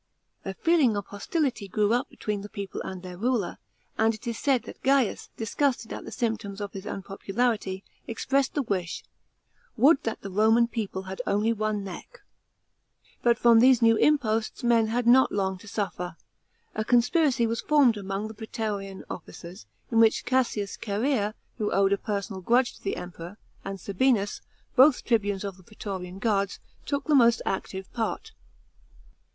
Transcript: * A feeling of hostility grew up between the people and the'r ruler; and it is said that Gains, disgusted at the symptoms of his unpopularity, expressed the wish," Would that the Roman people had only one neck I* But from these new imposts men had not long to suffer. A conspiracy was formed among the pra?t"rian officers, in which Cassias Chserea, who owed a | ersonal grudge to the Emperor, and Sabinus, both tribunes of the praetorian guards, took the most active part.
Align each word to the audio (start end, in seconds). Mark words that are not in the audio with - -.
* 0.25 0.45
A 0.45 0.55
feeling 0.55 0.97
of 0.97 1.05
hostility 1.05 1.67
grew 1.67 1.93
up 1.93 2.09
between 2.09 2.41
the 2.41 2.49
people 2.49 2.81
and 2.83 3.03
the'r 3.03 3.19
ruler; 3.21 3.59
and 3.99 4.15
it 4.15 4.25
is 4.25 4.39
said 4.39 4.63
that 4.63 4.81
Gains, 4.81 5.29
disgusted 5.37 5.93
at 5.93 6.05
the 6.05 6.11
symptoms 6.11 6.59
of 6.59 6.73
his 6.73 6.87
unpopularity, 6.87 7.83
expressed 8.07 8.55
the 8.55 8.63
wish," 8.63 9.03
Would 9.77 10.01
that 10.01 10.21
the 10.21 10.31
Roman 10.31 10.67
people 10.67 11.03
had 11.03 11.21
only 11.27 11.53
one 11.53 11.83
neck 11.83 12.19
I* 12.19 12.21
But 13.21 13.37
from 13.37 13.59
these 13.59 13.83
new 13.83 13.95
imposts 13.95 14.63
men 14.63 14.87
had 14.87 15.05
not 15.05 15.31
long 15.31 15.59
to 15.59 15.67
suffer. 15.67 16.15
A 16.73 16.83
conspiracy 16.83 17.45
was 17.45 17.61
formed 17.61 17.95
among 17.95 18.27
the 18.27 18.33
pra?t"rian 18.33 19.03
officers, 19.07 19.67
in 19.91 19.99
which 19.99 20.25
Cassias 20.25 20.77
Chserea, 20.77 21.35
who 21.59 21.71
owed 21.71 21.93
a 21.93 21.97
| 21.99 22.07
ersonal 22.09 22.43
grudge 22.43 22.73
to 22.75 22.81
the 22.81 22.95
Emperor, 22.97 23.37
and 23.63 23.79
Sabinus, 23.79 24.41
both 24.75 25.03
tribunes 25.05 25.43
of 25.43 25.57
the 25.57 25.63
praetorian 25.63 26.17
guards, 26.17 26.59
took 26.87 27.05
the 27.05 27.13
most 27.13 27.43
active 27.45 27.93
part. 27.93 28.31